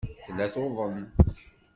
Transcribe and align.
Tella 0.25 0.45
tuḍen. 0.53 0.99